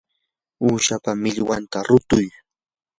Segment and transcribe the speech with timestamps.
[0.65, 2.27] uushapa millwanta rutuy.